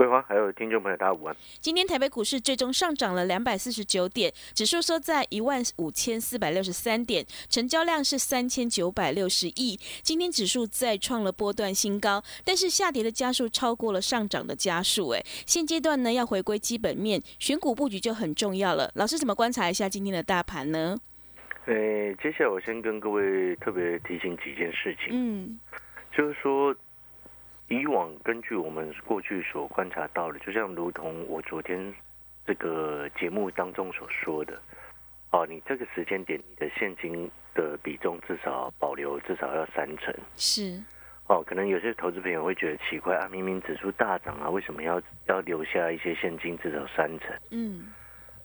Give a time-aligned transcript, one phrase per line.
[0.00, 1.36] 桂花还有听众朋友，大家午安。
[1.60, 9.78] 今天台北股市最终上涨了两百四十九点，指数收在一万五千四百六十三点，成交量是三千九百六十亿。
[10.00, 15.10] 今天指数再创了波段新高，但是下跌的加速超过了上涨的加速。
[15.10, 18.90] 哎，现阶段呢要回归基本面，选股布局就很重要了。
[18.94, 20.96] 老师怎么观察一下今天的大盘呢？
[21.66, 21.74] 呃，
[22.22, 25.10] 接下来我先跟各位特别提醒几件事情。
[25.10, 25.60] 嗯，
[26.16, 26.74] 就是说。
[27.70, 31.94] 以往根据我们过去所观察到的，就像如同我昨天
[32.44, 34.60] 这个节目当中所说的，
[35.30, 40.12] 哦，你这个时间点你的现金的比重至少保留至少要三成。
[40.36, 40.82] 是。
[41.28, 47.30] 哦，可能有些投资朋友会觉得奇怪啊，明明指数大涨啊，为什么要要留下一些现金至少三成？
[47.52, 47.84] 嗯。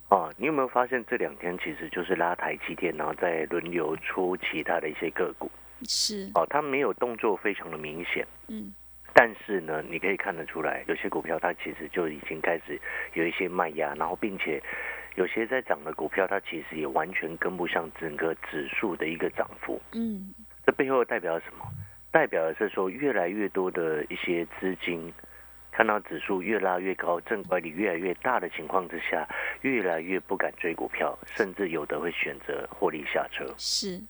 [0.09, 5.49] 哦，你有没有发现这两天其实就是拉台积电，然后再轮流出其他的一些个股？
[5.87, 6.29] 是。
[6.35, 8.23] 哦，它没有动作非常的明显。
[8.49, 8.71] 嗯。
[9.17, 12.77] 但是呢，你可以看得出来，有些股票它其实就已经开始
[13.13, 14.61] 有一些卖压，然后并且
[15.15, 19.81] 有些在涨的股票，它其实也完全跟不上整个指数的一个涨幅。
[19.93, 20.33] 嗯，
[20.65, 21.65] 这背后代表什么？
[22.11, 25.13] 代表的是说，越来越多的一些资金
[25.71, 29.25] 看到指数越拉越高，正管理越来越大的情况之下，
[29.61, 33.45] 越来越不敢追股票，甚至有的会选择获利下车。
[33.57, 34.01] 是。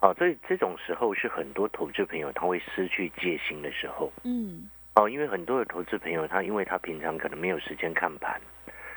[0.00, 4.10] 好，所以这种时候是很多投资朋友他会失去戒心的时候。
[4.24, 8.40] 嗯，哦，因为很多的投资朋友他因为他平常可能没有时间看盘，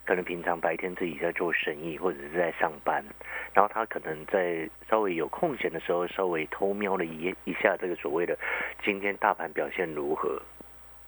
[0.05, 3.03] 可能平常白天自己在做生意或者是在上班，
[3.53, 8.39] 然后他可能在稍微有空闲的时候稍微偷瞄了一一下这个所谓的
[8.81, 10.41] 今天大盘表现如何。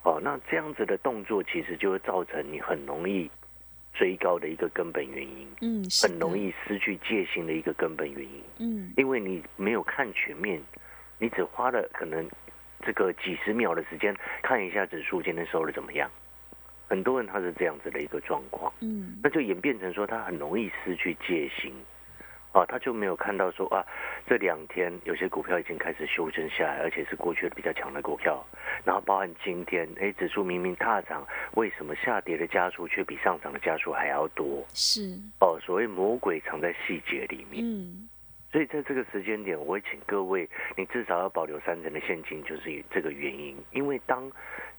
[0.04, 3.32] 哦，那这样子的动作其实就会造成你很容易。
[3.96, 10.62] 追高的一个根本原因，嗯，很容易失去戒心的一个根本原因，嗯，因为你没有看全面，
[11.18, 12.30] 你只花了可能
[12.86, 16.10] 这个几十秒的时间看一下指数今天收的怎么样，
[16.88, 21.74] 很多人他是这样子的一个状况，嗯，那就演变成说他很容易失去戒心。
[22.56, 23.86] 啊，他就没有看到说啊，
[24.26, 28.42] 这两天有些股票已经开始修正下来，而且是过去的比较强的股票。
[28.86, 34.66] 然后包含今天，哎，指数明明大涨，为什么下跌的加速却比上涨的加速还要多？
[34.74, 37.62] 是哦，所谓魔鬼藏在细节里面。
[37.62, 38.08] 嗯，
[38.50, 43.58] 所以在这个时间点，我会请各位，你至少要保留三成的现金，就是这个原因。
[43.72, 44.32] 因为当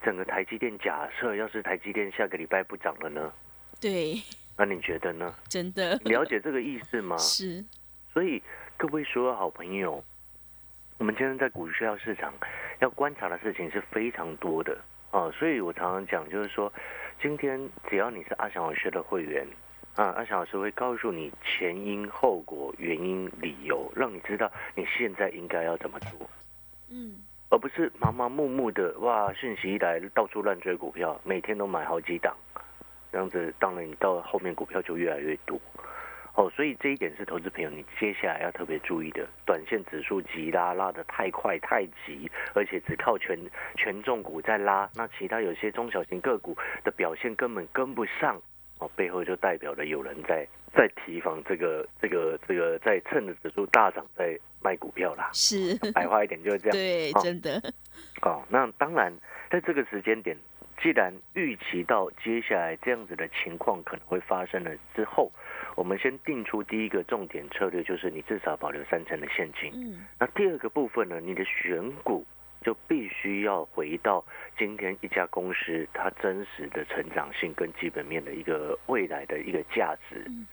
[0.03, 3.31] 整个台积电假设要是台积电下个礼拜不涨了呢？
[3.79, 4.15] 对。
[4.59, 5.35] 那你觉得呢？
[5.49, 7.17] 真的了解这个意思吗？
[7.21, 7.63] 是，
[8.13, 8.43] 所以
[8.77, 10.03] 各位所有好朋友，
[10.99, 12.33] 我们今天在股票市场
[12.81, 14.79] 要观察的事情是非常多的
[15.11, 15.31] 啊。
[15.33, 16.73] 所以我常常讲，就是说，
[17.21, 19.47] 今天只要你是阿翔老师的会员
[19.95, 26.31] 啊，阿翔老师会告诉你前因后果、原因、理由，让你知道你现在应该要怎么做。
[26.89, 27.17] 嗯，
[27.51, 32.35] 而不是盲盲目目的哇，讯息一来到处乱追股票，每天都买好几档。
[33.13, 35.59] 这样子，当然你到后面股票就越来越多，
[36.35, 39.27] 哦，所以这一点是投资朋友你接下来要特别注意的。
[39.47, 43.39] 短线指数急拉拉的太快太急，而且只靠权
[43.77, 48.41] 权重股在拉，那其他有些中小型个股的表现根本跟不上，
[48.81, 55.31] 哦，背后就代表了有人在在提防这个这个这个在趁着指数大涨在卖股票啦。
[55.33, 56.73] 是，白话一点就是这样。
[56.77, 57.63] 对，真的。
[58.23, 59.11] 哦，那当然
[59.51, 60.37] 在这个时间点。
[60.83, 65.33] 既然预期到接下来这样子的情况可能会发生了之后，
[65.75, 69.73] 我们先定出第一个重点策略，就是你至少保留三成的现金。
[69.75, 72.25] 嗯，那第二个部分呢，你的选股
[72.63, 74.25] 就必须要回到
[74.59, 80.25] 今天一家公司它真实的成长性跟基本面的一个未来的一个价值。
[80.27, 80.47] 嗯，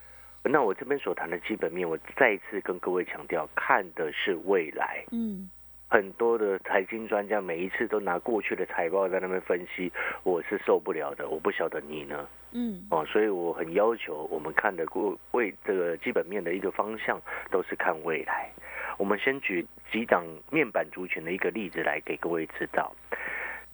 [0.43, 5.03] 那我这边所谈的基本面，我再一次跟各位强调，看的是未来。
[5.11, 5.49] 嗯。
[5.89, 9.91] 很多的财经专家每一次都拿过去的财报在那边分析，
[10.23, 11.29] 我是受不了的。
[11.29, 12.27] 我不晓得你呢？
[12.51, 17.21] 嗯，哦，所以我很要求我们看的过为这个基本面的一个方向
[17.51, 18.49] 都是看未来。
[18.97, 22.95] 我们先举几档面板族群的一个例子来给各位知道。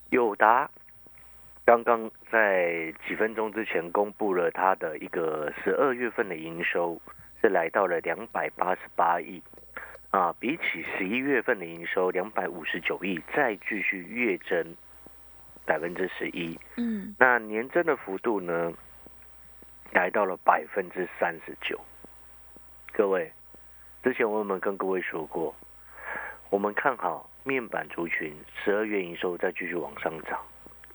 [0.10, 0.70] 友达
[1.66, 7.00] 刚刚在几分钟之前公布了它的一个十二月份的营收
[7.42, 9.42] 是来到了两百八十八亿。
[10.12, 14.76] 啊，比起十一月份的营收两百五十九亿，再继续月增
[15.66, 16.58] 百分之十一。
[16.78, 18.74] 嗯，那年增的幅度呢，
[19.92, 21.80] 来到了百分之三十九。
[22.92, 23.32] 各位，
[24.02, 25.56] 之前我们跟各位说过，
[26.50, 30.40] 我们看好面板族群十二月营收再继续往上涨。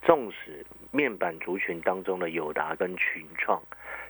[0.02, 3.62] 纵使面板族群当中的友达跟群创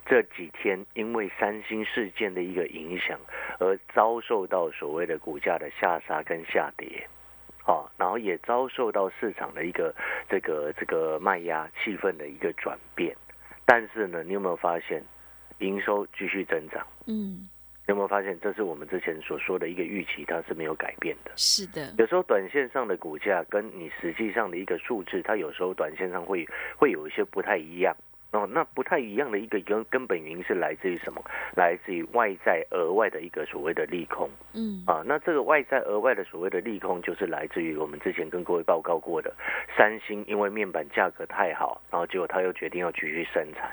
[0.06, 3.18] 这几天因为三星事件的一个影响
[3.58, 7.06] 而遭受到所谓的股价的下杀跟下跌，
[7.62, 9.94] 好，然后也遭受到市场的一个
[10.28, 13.16] 这个这个卖压气氛的一个转变，
[13.64, 15.02] 但是呢，你有没有发现
[15.58, 16.86] 营收继续增长？
[17.06, 17.48] 嗯。
[17.86, 21.30] 有没有发现，这是我们之前所说的一个预期，它是没有改变的。
[21.36, 26.48] 是的，有时候短线上的股价跟你实际上的一个数字，它有时候短线上会
[26.78, 27.94] 会有一些不太一样
[28.34, 28.48] 哦。
[28.52, 31.22] 那不太一样的一个根根本原因是来自于什么？
[31.56, 34.28] 来自于外在额外的一个所谓的利空。
[34.52, 39.32] 嗯啊，那这个外在额外的所谓的利空，就是来自于我们之前跟各位报告过的，
[39.76, 43.70] 三星因为面板价格太好，然后结果他又决定要继续生产。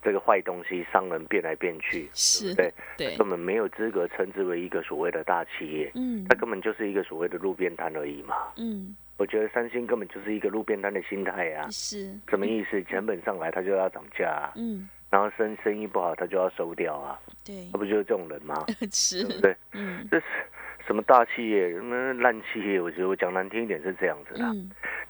[0.00, 12.82] 这个坏东西，商人变来变去，是对，对，根本没有资格称之为一个所谓的大企业，嗯，它根本就是一个所谓的路边摊而已嘛，嗯，我觉得三星根本就是一个路边摊的心态啊，是，什么意思？
[12.84, 18.64] 成本上来，它就要涨价，嗯，然后生生意不好，它就要收掉啊，对，那不就是这种人吗？
[18.90, 20.26] 是，对，嗯，这是
[20.86, 21.70] 什么大企业？
[21.72, 22.80] 什么烂企业？
[22.80, 24.44] 我觉得我讲难听一点是这样子的。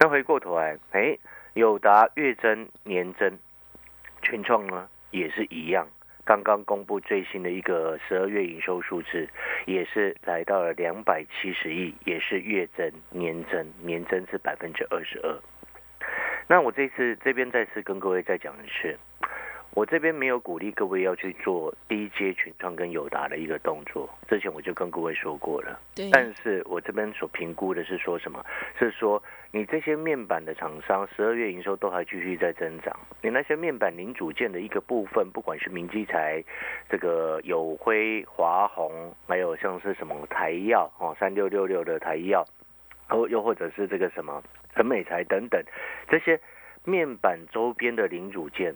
[0.00, 1.16] 那回过头来，哎，
[1.54, 3.38] 友达月增年增。
[4.20, 5.86] 群创呢也是一样，
[6.28, 9.26] 刚刚公布最新的一个十二月营收数字，
[9.64, 15.34] 也是来到了两百七十亿，也是月增年增，年增是百分之二十二。
[16.46, 18.94] 那我这次这边再次跟各位再讲一次。
[19.72, 25.80] 我这边没有鼓励各位要去做低阶群创跟友达的一个动作，之前我就跟各位说过了。
[25.94, 26.10] 对。
[26.10, 28.44] 但是我这边所评估的是说什么？
[28.78, 36.44] 是说你这些面板的厂商十二月营收都还继续在增长，你那些面板零组件的一个部分，不管是明基材、
[36.88, 42.44] 这个友辉、华虹，还有像是什么台药哦，三六六六的台药，
[43.08, 44.42] 或又或者是这个什么
[44.74, 45.62] 陈美材等等，
[46.08, 46.38] 这些
[46.84, 48.74] 面板周边的零组件。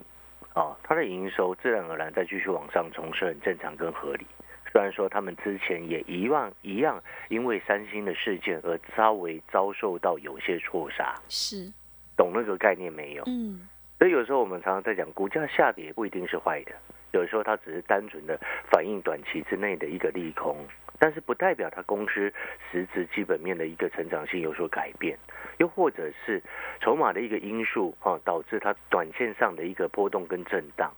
[0.55, 4.27] 哦，它的营收自然而然再继续往上冲是很正常跟合理。
[4.73, 11.71] 虽然说他们之前也一样一样，因为三星的事件而稍微遭受到有些错杀，是
[12.17, 13.23] 懂那个概念没有？
[13.27, 16.73] 嗯，所以有时候我们常常在讲，股价下跌不一定是坏的，
[17.13, 18.41] 有时候它只是单纯的
[18.71, 20.57] 反映短期之内的一个利空。
[20.99, 22.33] 但是不代表它公司
[22.71, 25.19] 实质基本面的一个成长性有所改变，
[25.59, 26.41] 又或者是
[26.81, 30.93] 筹码的一个因素啊，导致它短线上的一个波动跟震荡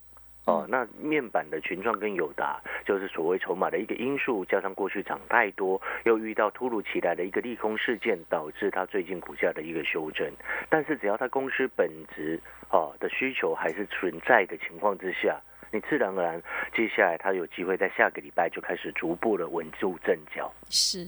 [0.46, 0.67] 哦。
[0.69, 10.31] 那面板的群创跟友达，就是所谓筹码的一个因素，加上过去涨太多，又遇到突如其来的一个利空事件，导致它最近股价的一个修正。
[10.69, 15.41] 但是只要它公司本质哦的需求还是存在的情况之下。
[15.73, 16.43] 你自然而然，
[16.73, 20.52] 接下来他有机会在下个礼拜就开始逐步的稳住阵脚。
[20.70, 21.05] 是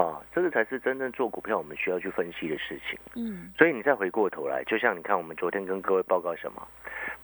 [0.00, 2.98] 啊，这个才是真正做股票我们需要去分析的事情。
[3.16, 6.66] 嗯，所以你再回过头来，就像你看，我们昨天跟各位报告什么？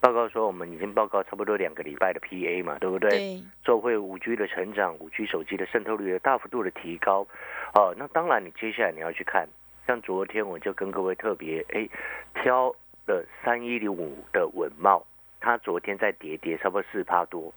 [0.01, 3.09] 报告说我们已经报告差不多两个礼拜的 PA 嘛，对不对？
[3.09, 3.43] 对。
[3.63, 7.25] 做会五 G 的成长，五 G 手机的渗透率的大幅度的提高。
[7.73, 9.47] 哦，那当然，你接下来你要去看，
[9.87, 11.87] 像昨天我就跟各位特别哎
[12.33, 12.75] 挑
[13.07, 15.05] 了三一零五的稳茂。
[15.39, 17.53] 它昨天在跌跌，差不多四趴多，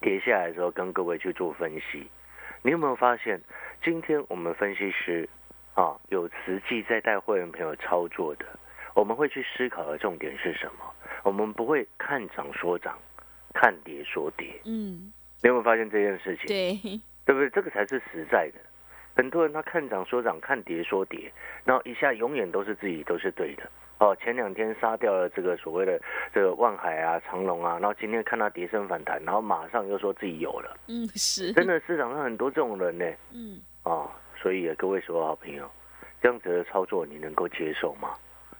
[0.00, 2.08] 跌下来的时候跟各位去做分析，
[2.64, 3.40] 你有没有发现，
[3.82, 5.28] 今天我们分析师
[5.74, 8.46] 啊有实际在带会员朋友操作的，
[8.94, 10.94] 我们会去思考的重点是什么？
[11.24, 12.96] 我们不会看涨说涨，
[13.52, 14.60] 看跌说跌。
[14.64, 16.46] 嗯，你有没有发现这件事情？
[16.46, 16.72] 对，
[17.26, 17.50] 对不对？
[17.50, 18.60] 这个才是实在的。
[19.14, 21.32] 很多人他看涨说涨，看跌说跌，
[21.64, 23.68] 然后一下永远都是自己都是对的。
[24.02, 26.00] 哦，前两天杀掉了这个所谓的
[26.34, 30.76] 这个万海啊、长隆啊，然后今天看它跌升反弹，然后马上又说自己有了。
[30.88, 33.06] 嗯，是，真的市场上很多这种人呢。
[33.32, 35.70] 嗯，啊，所以各位所有好朋友，
[36.20, 38.08] 这样子的操作你能够接受吗？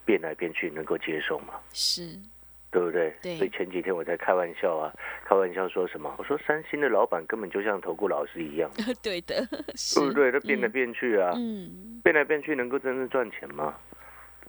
[0.05, 1.55] 变来变去能够接受吗？
[1.73, 2.17] 是，
[2.71, 3.13] 对不对？
[3.21, 3.37] 对。
[3.39, 4.93] 所以前几天我在开玩笑啊，
[5.25, 6.15] 开玩笑说什么？
[6.19, 8.71] 我说三星的老板根本就像投顾老师一样。
[9.03, 10.31] 对的，对不对？
[10.31, 13.75] 他变来变去啊，嗯，变来变去能够真正赚钱吗？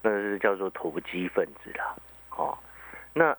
[0.04, 1.96] 那是叫做投机分子啦，
[2.38, 2.58] 哦，
[3.14, 3.36] 那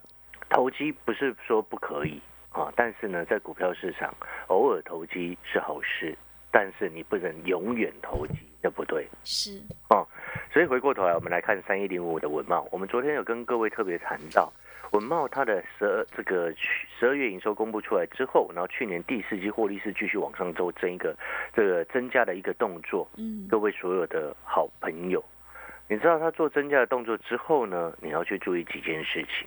[0.48, 2.18] 投机不是说不可以
[2.50, 4.12] 啊，但是呢，在股票市场
[4.46, 6.16] 偶尔投机是好事，
[6.50, 9.06] 但是你不能永远投机，对不对？
[9.24, 10.06] 是哦，
[10.50, 12.66] 所以回过头来，我们来看三一零五的文茂。
[12.70, 14.50] 我们昨天有跟各位特别谈到，
[14.92, 21.14] 文茂它的十二这个十二月营收公布出来之后，然后去年第四季获利是继续往上走，增一个
[21.52, 23.06] 这个增加的一个动作。
[23.18, 25.22] 嗯，各位所有的好朋友，
[25.88, 29.46] 你知道他做增加的动作之后呢，你要去注意几件事情。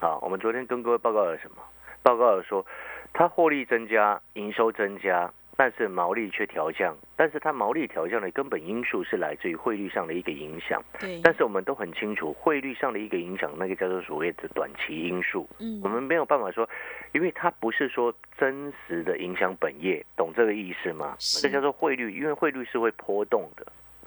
[0.00, 1.56] 好，我们昨天跟各位报告了什么？
[2.02, 2.64] 报告了说，
[3.12, 5.32] 它获利增加，营收增加。
[5.56, 10.82] 但是毛利却调降，但是它毛利调降的根本因素是来自于汇率上的一个影响。
[10.98, 15.48] 对，但是我们都很清楚，汇率上的一个影响，那个叫做所谓的短期因素。
[15.60, 16.68] 嗯，我们没有办法说，
[17.12, 21.14] 因为它不是说真实的影响本业，懂这个意思吗？
[21.40, 23.64] 这叫做汇率，因为汇率是会波动的。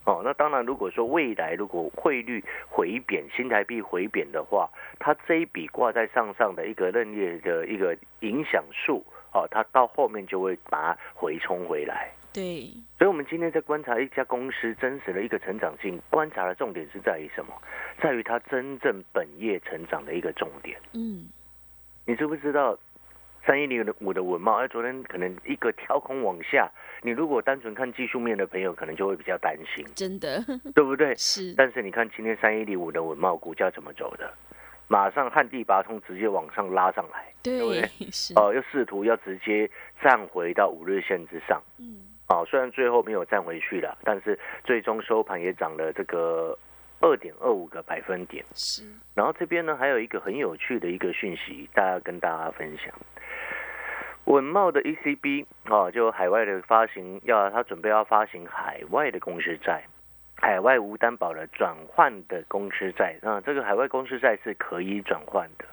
[0.07, 9.05] 哦，那当然，如果说未来如果汇率回贬，新台币回贬的话，它这一笔挂在上上的一个认列的一个影响数。
[9.33, 12.09] 哦，它到后面就会把它回冲回来。
[12.33, 17.53] 对，所以，我们今天在观察一家公司真实的一个成长性，观察的重点是在于什么？
[18.01, 20.79] 在于它真正本业成长的一个重点。
[20.93, 21.27] 嗯，
[22.05, 22.77] 你知不知道
[23.47, 24.57] 三一零五的文茂？
[24.57, 26.69] 哎，昨天可能一个跳空往下，
[27.01, 29.85] 你如果单纯看技术面的朋友，可能就会比较担心。
[29.95, 30.43] 真的，
[30.75, 31.15] 对不对？
[31.15, 31.53] 是。
[31.55, 34.29] 但是你看今天三一零五的文茂股价怎么走的？
[34.89, 37.89] 马上旱地拔葱，直接往上拉上来，对不对？
[38.35, 39.69] 哦，又试图要直接
[40.03, 41.61] 站回到五日线之上。
[41.77, 46.57] 嗯，哦，虽然最后没有站回去了，但是最终收盘也涨了这个
[46.99, 48.43] 二点二五个百分点。
[48.53, 48.83] 是。
[49.13, 52.93] 然后这边呢，还有一个很有趣的一个讯息，大家跟大家分享。
[54.27, 59.83] 稳茂的 ECB 哦，就海外的发行，要他准备要发行海外的公司债。
[60.35, 65.65] 海外无担保的转换的公司债啊，这个海外公司债是可以转换的。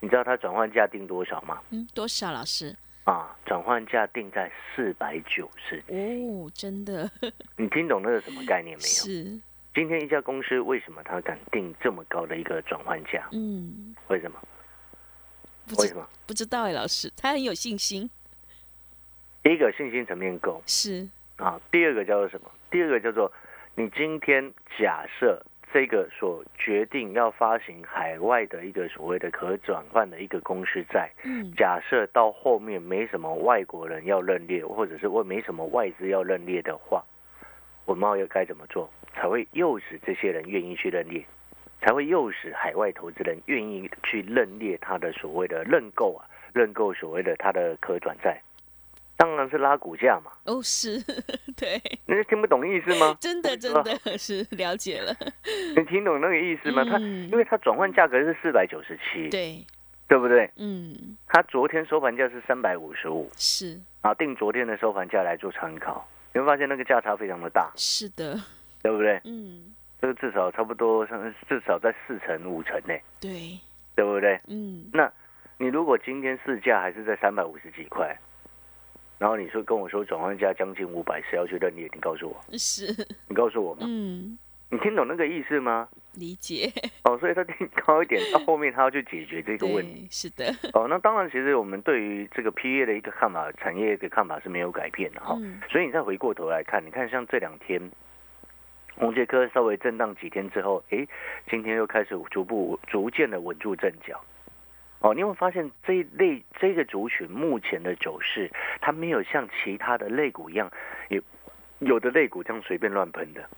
[0.00, 1.60] 你知道它转换价定多少吗？
[1.70, 2.74] 嗯，多少老师？
[3.04, 5.76] 啊，转换价定在四百九十。
[5.88, 7.08] 哦，真的？
[7.56, 8.88] 你听懂那个什么概念没有？
[8.88, 9.38] 是。
[9.74, 13.28] 今天一家公司为什么它敢定这么高的一个转换价？
[13.32, 14.38] 嗯，为什么？
[15.76, 16.08] 为什么？
[16.26, 18.08] 不知道哎，老师，他很有信心。
[19.42, 20.62] 第一个信心层面够。
[20.66, 21.08] 是。
[21.36, 22.50] 啊，第二个叫做什么？
[22.70, 23.30] 第二个叫做。
[23.74, 25.40] 你今天假设
[25.72, 37.04] 这个所决定要发行海外的一个所谓的可转换的一个公司债，嗯，假设到后面没什么外国人要认列，或者是我没什么外资要认列的话，
[37.84, 41.24] 我们要该怎么做才会诱使这些人愿意去认列，
[41.80, 48.40] 才会诱使海外投资人愿意去认列他的所谓的认购啊，认购所谓的他的可转债。
[49.16, 50.30] 当然是拉股价嘛。
[50.44, 51.02] 哦，是，
[51.58, 51.80] 对。
[52.06, 53.16] 你是听不懂意思吗？
[53.20, 55.12] 真的，真的 是了解了。
[55.76, 56.84] 你听懂那个意思吗？
[56.88, 59.64] 它，因为它转换价格是四百九十七，对，
[60.06, 60.48] 对不对？
[60.56, 61.16] 嗯。
[61.26, 63.80] 它昨天收盘价是三百五十五，是。
[64.02, 67.72] 啊，定昨天的收盘价来做参考，你会发现那个价差非常的大。
[67.74, 68.40] 是的，
[68.82, 69.20] 对不对？
[69.24, 69.74] 嗯。
[70.00, 72.94] 这个至少差不多，至少在四成五成呢。
[73.20, 73.58] 对。
[73.94, 74.40] 对不对？
[74.46, 74.88] 嗯。
[74.92, 75.12] 那
[75.58, 78.16] 你如果今天市价还是在三百五十几块？
[79.18, 81.90] 然后你说跟我说转换价将近五百，谁要去认列？
[81.92, 82.86] 你告诉我，是
[83.26, 83.80] 你告诉我嘛？
[83.82, 84.38] 嗯，
[84.70, 85.88] 你听懂那个意思吗？
[86.14, 86.72] 理解。
[87.02, 90.06] 哦，所以他定高一点，到后面他要去解决这个问题。
[90.08, 90.54] 是的。
[90.72, 95.36] 哦，那当然，其实我们对于这个 P A 的一个看法，产业的看法是没有改变的哈。
[95.68, 97.90] 所以你再回过头来看，你看像这两天，
[98.98, 101.06] 红杰科稍微震荡几天之后，哎，
[101.48, 104.20] 今天又开始逐步逐渐的稳住阵脚。
[105.00, 108.50] 哦，你会发现这一类这个族群目前的走势，
[108.80, 110.68] 它没有像其他的类股一样，
[111.08, 111.22] 有
[111.78, 113.48] 有的类股这样随便乱喷的，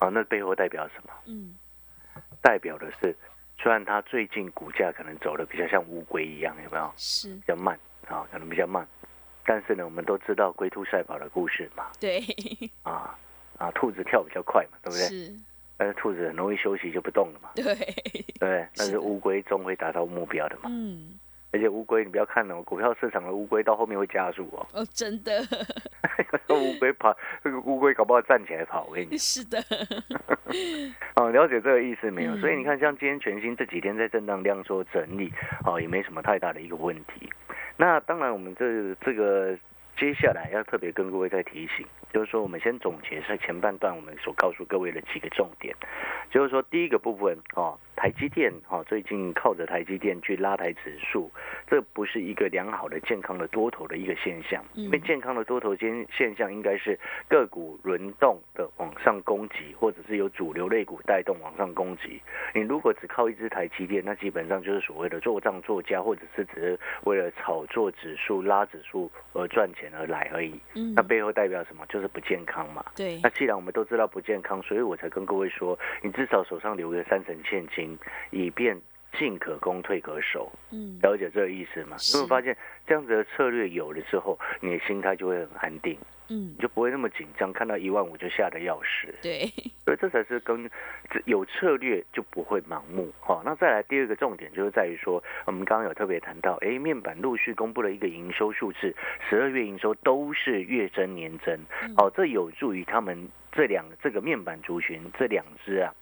[0.00, 1.12] 啊，那背后代表什么？
[1.26, 1.54] 嗯，
[2.42, 3.16] 代表的是，
[3.56, 6.92] 虽然它最近股价可能走的比较像乌龟一样，有没有？
[6.96, 8.84] 是，比较慢啊，可能比较慢，
[9.44, 11.86] 但是呢，我们都知道龟兔赛跑的故事嘛。
[12.00, 12.20] 对。
[12.82, 13.16] 啊
[13.58, 15.06] 啊，兔子跳比较快嘛，对不对？
[15.06, 15.32] 是。
[15.76, 17.50] 但是兔子很容易休息就不动了嘛？
[17.54, 17.74] 对，
[18.40, 20.62] 对，但是乌龟终会达到目标的嘛。
[20.64, 21.14] 嗯，
[21.52, 24.66] 而且乌龟你不要看哦，股票市场的乌龟到后面会加速哦。
[24.72, 25.40] 哦，真的。
[26.50, 29.18] 乌龟跑，这个乌龟搞不好站起来跑，我跟你讲。
[29.18, 29.62] 是的。
[31.14, 32.36] 哦，了解这个意思没有？
[32.38, 35.32] 所以你看，像今天全新这几天在震荡量缩整理，
[35.64, 37.30] 哦，也没什么太大的一个问题。
[37.76, 39.56] 那当然，我们这这个
[39.98, 41.84] 接下来要特别跟各位再提醒。
[42.10, 45.76] 就是说，我们先总结在前半段我们所告诉各位的几个重点，
[46.30, 51.30] 就是说，第一个部分哦，台积电哦，最近靠着台积电去拉抬指数，
[51.66, 62.22] 这不是一个良好的健康的多头的一个现象，因为健康的多头现现象应该是个股轮动的往上攻击，或者是由主流类股带动往上攻击。
[62.54, 70.60] 你如果只靠一只台积电，那基本上就是所谓的做账做家，或者是只是为了炒作指数拉指数而赚钱，钱而来而已。
[70.74, 71.84] 嗯，那背后代表什么？
[71.88, 72.84] 就是不健康嘛。
[72.94, 73.18] 对。
[73.22, 77.98] 那既然我们都知道不健康，所以我才跟各位说，你至少手上留个三成现金，
[78.30, 78.78] 以便
[79.18, 80.52] 进可攻，退可守。
[80.70, 81.96] 嗯，了解这个意思吗？
[82.12, 85.98] 你会发现这样子的策略有了之后，你的心态就会很安定。
[86.30, 89.12] 嗯，你就不会那么紧张，看到一万五就吓得要死。
[89.22, 89.46] 对，
[89.84, 90.70] 所以这才是跟
[91.24, 93.10] 有策略就不会盲目。
[93.20, 98.94] 好，那再来第二个重点就是在于说，我们刚刚有特别谈到，哎，面板陆续公布了一个营收数字，
[99.28, 101.58] 十二月营收都是月增年增。
[101.96, 105.94] 好，这有助于他们这两这个面板族群这两只啊。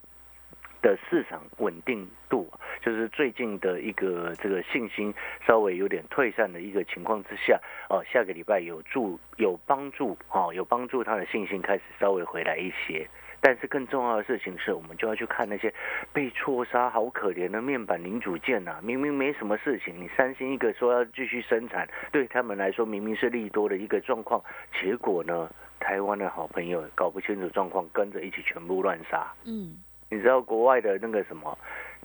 [0.82, 2.48] 的市场稳定度，
[2.80, 5.12] 就是最近的一个这个信心
[5.46, 13.08] 稍微有点退散的一个情况之下，哦，下个礼拜有助有帮助，哦，有帮助他的信心开始稍微回来一些。
[13.38, 15.72] 但是更重要的事情是，我们就要去看那些
[16.12, 24.42] 被错杀、好可怜的面板零组件呐，明明没什么事情，你三星一个说要继续生产，对他们来说明明是利多的一个状况，
[24.80, 29.76] 结果呢，台湾的好朋友搞不清楚状况，跟着一起全部乱杀，嗯。
[30.08, 31.56] 你知道国外的那个什么，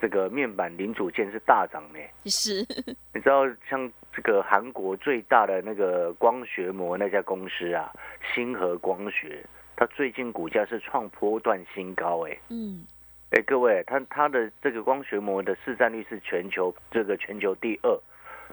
[0.01, 1.99] 这个面板零组件是大涨呢？
[2.25, 2.61] 是。
[3.13, 7.91] 你知道像这个韩国最大的那个光学膜那家公司啊，
[8.33, 12.37] 星河光学，它最近股价是创波段新高哎。
[12.49, 12.85] 嗯。
[13.29, 17.97] 哎，各位，它它的这个光学膜的市占率是全球这个全球第二，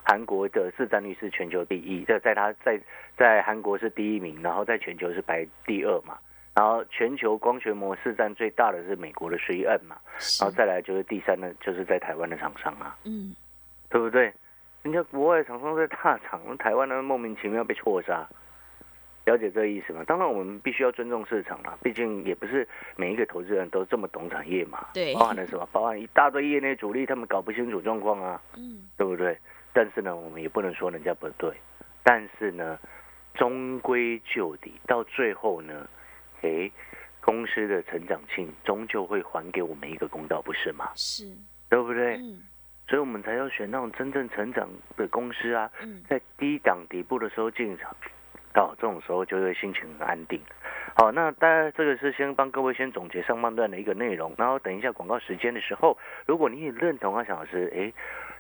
[0.05, 2.79] 韩国的市占率是全球第一，在在它在
[3.17, 6.17] 在韩国是第一名，然后在全球是排第二嘛。
[6.59, 9.97] 然后全球光学模式占最大的是美国的 3M 嘛，
[10.41, 13.33] 然后再来就是第三呢，就是在台湾的厂商啊，嗯，
[13.89, 14.33] 对不对？
[14.83, 18.29] 人家国外厂商在大厂，台湾呢莫名其妙被错杀，
[19.25, 20.03] 了解这个意思吗？
[20.05, 25.65] 当然我们必须要尊重市场了，毕竟也不是每一个投资人都这么懂产业嘛，对，包含了什么？
[25.71, 29.39] 包含一大堆业内主力，他们搞不清楚状况啊，嗯，对不对？
[29.73, 31.53] 但是呢，我们也不能说人家不对，
[32.03, 32.77] 但是呢，
[33.35, 35.89] 终归就底，到最后呢。
[36.43, 36.71] 哎，
[37.21, 40.91] 公司的成长性终究会还给我们一个公道，不是吗？
[40.95, 41.25] 是，
[41.69, 42.17] 对不对？
[42.17, 42.41] 嗯，
[42.89, 45.71] 所以我们才要选那种真正成长的公司啊。
[45.83, 47.95] 嗯，在低档底部的时候进场，
[48.53, 50.41] 到这种时候就会心情很安定。
[50.97, 55.97] 好，那大家这个是先帮各位先总结上半段的一个内容，然后等一下广告时间的时候，
[56.27, 57.93] 如果你也认同阿翔老师，哎。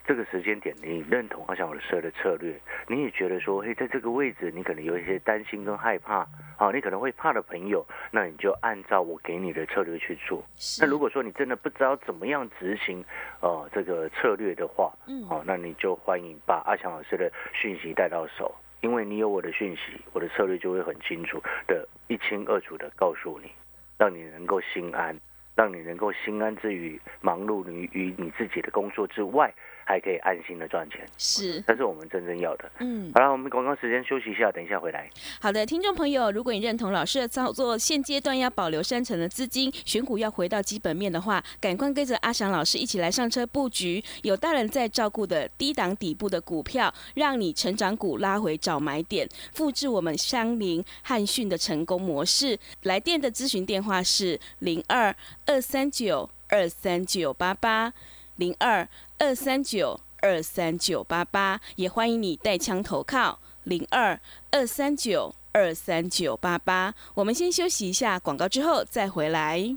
[0.08, 10.42] 这个时间点，你认同阿翔老师的策略，你也觉得说，嘿，在这个位置，你可能有一些担心跟害怕，好，你可能会怕的朋友，那你就按照我给你的策略去做。
[10.80, 13.04] 那如果说你真的不知道怎么样执行，
[13.42, 23.52] 呃，这个策略的话，嗯，好，那你就欢迎把阿翔老师的讯息带到手，因为你有我的讯息，我的策略就会很清楚的一清二楚的告诉你，
[23.98, 25.14] 让你能够心安，
[25.54, 29.52] 让你能够心安之余，忙碌于于你自己的工作之外。
[29.88, 32.70] 还可以安心的赚钱，是，这是我们真正要的。
[32.78, 35.08] 嗯，好了，我们广告时间休息一下，等一下回来。
[35.40, 52.58] 好的，听众朋友，如果你认同老师的操作，现阶段要保留三成的资金，选股要回到基本面的话，赶快跟着阿翔老师一起来上车布局，有大人在照顾的低档底部的股票，让你成长股拉回找买点，复制我们香菱汉讯的成功模式。
[52.82, 55.14] 来电的咨询电话是零二
[55.46, 57.90] 二三九二三九八八
[58.38, 58.88] 零二。
[59.20, 64.18] 二三九二三九八八，也欢迎你带枪投靠零二
[64.52, 66.94] 二三九二三九八八。
[67.14, 69.76] 我们先休息一下广告，之后再回来。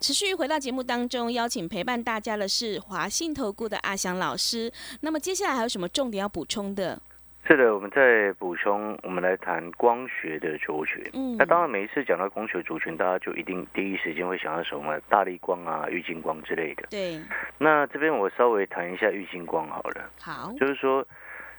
[0.00, 4.72] 持续回到节目当中，邀请陪伴大家的是华信投顾的阿翔老师。
[5.00, 7.00] 那么接下来还有什么重点要补充的？
[7.48, 11.02] 是的，我们再补充，我们来谈光学的族群。
[11.14, 16.84] 嗯，那当然每一次讲到光学族群，大家就一定第一时间会想到什么大力光啊、玉金光之类的。
[16.90, 17.18] 对。
[17.58, 20.10] 那这边我稍微谈一下玉金光好了。
[20.20, 20.52] 好。
[20.60, 21.04] 就是说，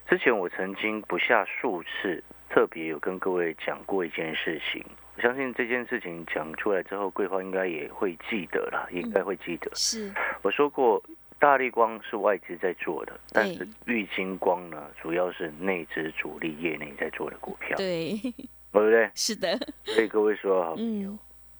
[0.07, 4.85] 之前我曾经不下数次，特别有跟各位讲过一件事情。
[5.19, 9.69] 我相信这件事情讲出来之后，桂花应该也会记得啦，应该会记得。
[9.75, 10.09] 是。
[10.41, 11.03] 我说过。
[11.41, 18.31] 大力光是外资在做的，但是玉金光呢，主要是内资主力业内在做的股票，对，对
[18.73, 19.09] 不对？
[19.15, 19.57] 是的。
[19.85, 21.17] 所以各位说好朋友，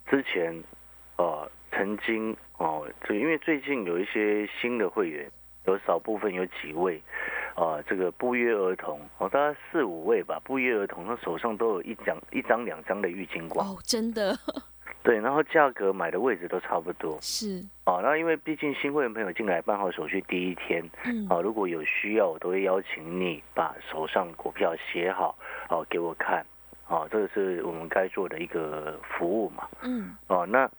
[0.10, 0.54] 之前
[1.16, 5.32] 呃曾经哦，就因为最近有一些新的会员，
[5.66, 7.02] 有少部分有几位
[7.60, 13.68] 啊，这个不约而同，哦，大概四五位吧，不约而同，他手上都有一张、一张、两张的郁金光。
[13.68, 14.38] 哦，真的。
[15.04, 17.18] 对，然后价格买的位置都差不多。
[17.22, 17.62] 是。
[17.86, 25.38] 哦，那因为毕竟新会员朋友进来办好手续第一天，嗯，啊，如果有需要，我都会邀请你把手上股票写好，
[25.70, 26.46] 哦，给我看。
[26.88, 29.68] 哦，这个是我们该做的一个服务嘛。
[29.82, 30.16] 嗯。
[30.28, 30.70] 哦，那。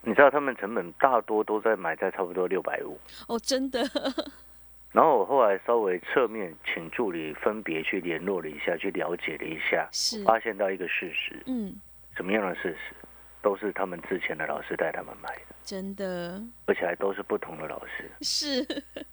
[0.00, 2.96] 你知道他们成本大多都在买在差不多六百五
[3.26, 3.80] 哦，真的。
[4.92, 10.24] 然后我后来稍微侧面请助理分别去联络了一下，去了解了一下，是。
[10.24, 11.74] 发现到一个事实，嗯，
[12.16, 12.94] 什么样的事实？
[13.40, 18.66] 都是他们之前的老师带他们买的，真的，而且还都是不同的老师，是。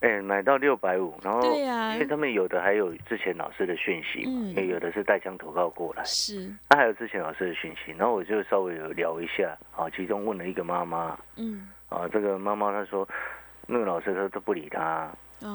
[0.00, 13.08] 哎，买到六百五，然后对呀，因为他们有的还有之前老师的讯息嘛，因为有的是带枪投靠过来，是，那还有之前老师的讯息，然后我就稍微有聊一下，啊，其中问了一个妈妈，嗯，啊，这个妈妈她说，
[13.68, 15.08] 那个老师他都不理他，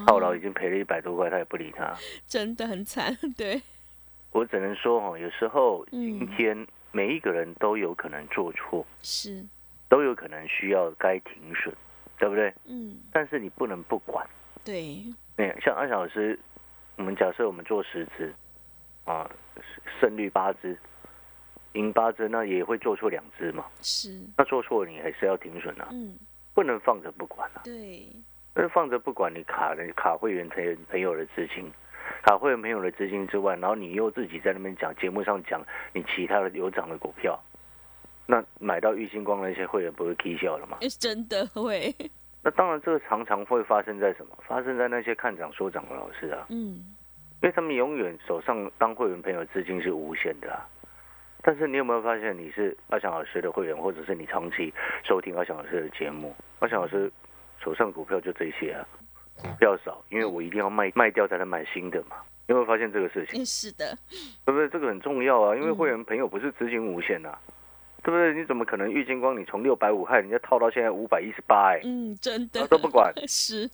[0.07, 1.93] 套牢已经赔了一百多块，他也不理他，
[2.25, 3.61] 真的很惨，对，
[4.31, 9.43] 我只能说哈，有时候今天每一个人都有可能做错，是，
[9.89, 11.75] 都有可能需要该停损。
[12.19, 12.53] 对不对？
[12.65, 12.95] 嗯。
[13.11, 14.25] 但是你不能不管。
[14.63, 15.03] 对。
[15.35, 16.39] 那像安小老师，
[16.95, 18.33] 我们假设我们做十只，
[19.03, 19.29] 啊，
[19.99, 20.77] 胜率八只，
[21.73, 23.65] 赢八只，那也会做错两只嘛。
[23.81, 24.21] 是。
[24.37, 25.89] 那做错你还是要停损啊。
[25.91, 26.15] 嗯。
[26.53, 27.61] 不能放着不管啊。
[27.63, 28.07] 对。
[28.55, 31.71] 那放着不管，你卡了卡会员朋朋友的资金，
[32.23, 37.39] 卡会员朋友的资金之外，然后你又自己在那边讲节目上讲你其他的有涨的股票。
[38.27, 40.77] 那买到玉星光那些会员不会踢笑了吗？
[40.99, 41.93] 真的会。
[42.43, 44.37] 那当然，这个常常会发生在什么？
[44.47, 46.45] 发生在那些看涨说涨的老师啊。
[46.49, 46.93] 嗯。
[47.41, 50.69] 因为他们永远手上当会员朋友资金是无限的啊。
[51.45, 57.11] 但是你有没有发现，你是阿翔老师的会员，或者是你长期收听阿翔老师的节目，阿翔老师
[57.61, 58.87] 手上股票就这些啊，
[59.59, 62.15] 比较少，因为我一定要卖卖掉才能买新的嘛。
[62.47, 63.45] 有没有发现这个事情？
[63.45, 63.97] 是的。
[64.45, 64.67] 对不对？
[64.69, 67.37] 这个很重要啊，因为会员朋友不是资金无限的。
[68.03, 68.33] 对不对？
[68.33, 69.39] 你怎么可能郁金光？
[69.39, 71.69] 你从六百五害人家套到现在五百一十八？
[71.73, 73.69] 哎，嗯，真的都不管， 是，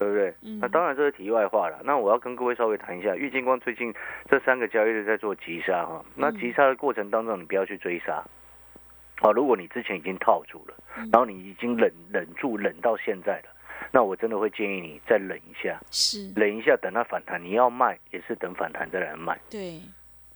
[0.00, 0.34] 对不对？
[0.58, 1.78] 那当然这是题外话了。
[1.84, 3.92] 那我要跟各位稍微谈一下，郁金光最近
[4.30, 6.02] 这三个交易日在做急杀哈。
[6.14, 8.24] 那急杀的过程当中，你不要去追杀。
[9.20, 10.74] 好，如果你之前已经套住了，
[11.12, 13.50] 然后你已经忍忍住忍到现在了，
[13.92, 17.38] 那我真的会建议你再忍一下，是忍一下，等它反弹。
[17.44, 19.38] 你要卖也是等反弹再来卖。
[19.50, 19.82] 对。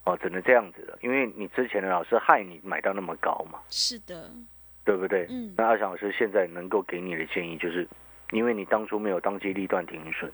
[0.05, 4.31] 哦，只能这样子了，因为你之前的老师害你买到那么高嘛，是的，
[4.85, 5.27] 对不对？
[5.31, 7.89] 嗯，那阿翔老师现在能够给你的建议就是，
[8.35, 10.31] 因为你当初没有当机立断停损，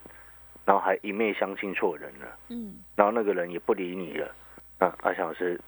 [0.64, 4.34] 然后还一昧相信错人了，嗯，然后那个人也不理你了，
[4.78, 5.60] 那阿翔老师，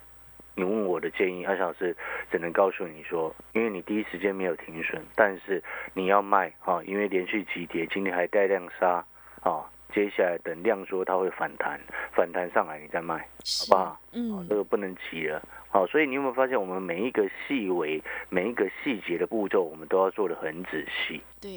[0.54, 1.94] 你问我的建议，阿翔老师
[2.30, 9.04] 只能告诉你说，因为你第一时间没有停损，但是你要卖啊，因为连续急跌，今天还带量杀
[9.42, 9.68] 啊。
[9.94, 11.78] 接下来等量缩，它会反弹，
[12.14, 14.00] 反弹上来你再卖，好不好？
[14.12, 15.46] 嗯，这个不能急了。
[15.68, 21.20] 好，所以你有没有发现，我们每一个细微、每一个细节的步骤，我们都要做的很仔细。
[21.42, 21.50] 对，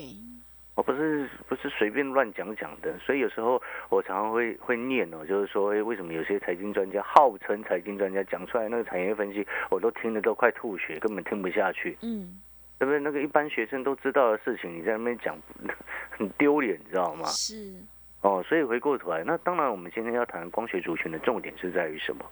[0.75, 2.97] 我不是不是随便乱讲讲的。
[2.99, 11.97] 所以有时候我常常会会念哦，就是说，哎，为什么有些财经专家号称财经专家讲出来那个产业分析，我都听得都快吐血，根本听不下去。
[12.01, 12.41] 嗯，
[12.77, 12.99] 对不对？
[12.99, 15.37] 那个一般学生都知道的事情，你在那边讲，
[16.11, 17.25] 很丢脸，你知道吗？
[17.25, 17.73] 是。
[18.25, 22.25] 哦，所以回过头来，那当然，我们今天要谈光学族群的重点是在于什么？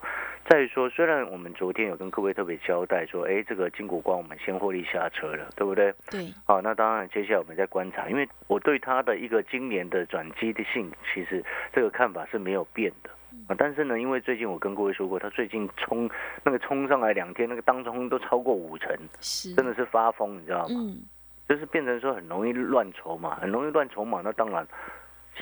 [0.49, 5.93] 在于说，虽然我们昨天有跟各位特别交代说，哎，这个金股光我们先获利下车了，对不对？
[6.09, 6.33] 对。
[6.47, 13.11] 好，那当然，接下来我们再观察，因为我对它的一个今年的转机的性，其实这个看法是没有变的
[13.47, 13.55] 啊。
[13.55, 16.09] 但是呢，因为最近我跟各位说过，它最近冲
[16.43, 20.69] 那个冲上来两天，那个当中都超过五成，是，真的是发疯，你知道吗？
[20.69, 21.03] 嗯。
[21.47, 24.65] 就是变成说很容易乱筹码，很容易乱筹码，那当然。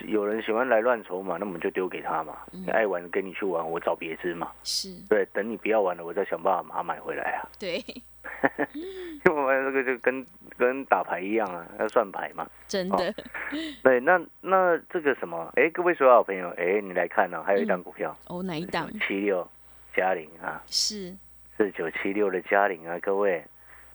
[0.07, 2.37] 有人喜欢来乱筹码，那我们就丢给他嘛。
[2.51, 4.51] 你爱玩跟你去玩，我找别支嘛。
[4.63, 7.47] 是对，等你不要玩了，我再想办法把它买回来啊。
[7.59, 7.77] 对，
[8.73, 10.25] 因为我们这个就跟
[10.57, 12.49] 跟打牌一样啊，要算牌嘛。
[12.67, 13.13] 真的。
[13.83, 15.51] 对，那那这个什么？
[15.55, 18.17] 哎，各位所有好朋友，哎，你来看呢，还有一档股票。
[18.27, 18.89] 哦，哪一档？
[19.07, 19.47] 七六
[19.95, 20.63] 嘉玲啊。
[20.67, 21.15] 是。
[21.57, 23.43] 四九七六的嘉玲啊，各位，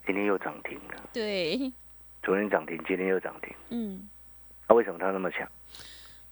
[0.06, 1.02] 今天又涨停了。
[1.12, 1.72] 对。
[2.22, 3.54] 昨天涨停，今天又涨停。
[3.70, 4.09] 嗯。
[4.68, 5.48] 那为什么它那么强？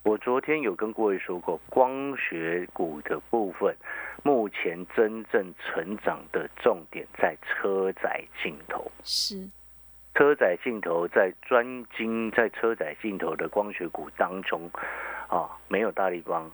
[0.02, 3.74] 我昨天有跟各位说过，光学股的部分，
[4.22, 8.92] 目前真正成长的重点在车载镜头。
[9.02, 9.48] 是，
[10.14, 11.64] 车载镜头在专
[11.96, 14.70] 精在车载镜头的光学股当中，
[15.26, 16.50] 啊，没有大力光，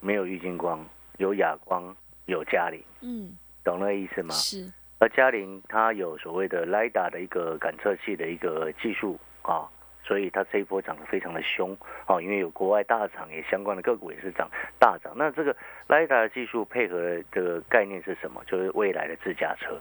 [0.00, 0.84] 没有玉金光，
[1.18, 1.94] 有哑光，
[2.26, 2.82] 有嘉陵。
[3.00, 3.30] 嗯，
[3.62, 4.34] 懂那意思吗？
[4.34, 4.68] 是。
[4.98, 9.70] 而嘉陵它有所谓的雷达的一个感测器的一个技术啊。
[10.08, 15.12] 所以它这一波涨得非常的凶哦，因为有国外大厂也相关的个股也是涨大涨。
[15.14, 15.54] 那这个
[15.86, 18.42] 雷达的技术配合的概念是什么？
[18.46, 19.78] 就是未来的自驾车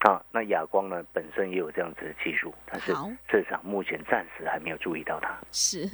[0.00, 0.20] 啊。
[0.32, 2.92] 那亚光呢本身也有这样子的技术，但是
[3.30, 5.38] 市场目前暂时还没有注意到它。
[5.52, 5.86] 是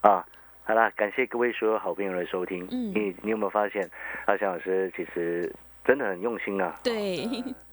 [0.00, 0.24] 啊，
[0.62, 2.64] 好啦，感谢各位所有好朋友的收听。
[2.70, 3.90] 嗯，你你有没有发现
[4.26, 5.52] 阿翔老师其实？
[5.84, 6.78] 真的很用心啊！
[6.82, 7.24] 对，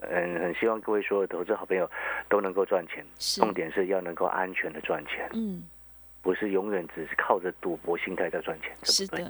[0.01, 1.89] 嗯，很希望各位所有投资好朋友
[2.27, 5.63] 都能够赚钱，重点是要能够安全的赚钱，嗯，
[6.21, 9.23] 不是永远只是靠着赌博心态在赚钱，是的。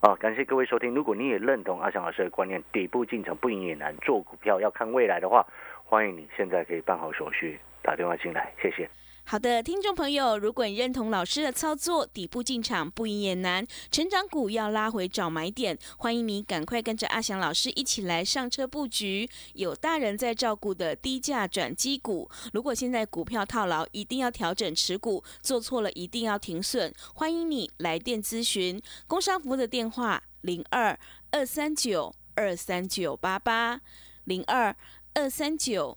[0.00, 0.94] 啊，感谢各位收听。
[0.94, 5.46] 如果你也认同阿翔老师的观念，底部进场不赢也难，做股票要看未来的话，
[5.84, 8.88] 欢迎你现在可以办好手续，打电话进来，谢谢。
[9.30, 22.28] 好的，听众朋友，如果你认同老师的操作，底部进场不赢也难，成长股要拉回找买点，欢迎你赶快跟着阿翔老师一起来上车布局，有大人在照顾的低价转机股。
[22.52, 26.92] 如果现在股票套牢，一定要调整持股，做错了一定要停损。
[27.14, 30.98] 欢迎你来电咨询，工商服务的电话零二
[31.30, 33.80] 二三九二三九八八
[34.24, 34.74] 零二
[35.14, 35.96] 二三九。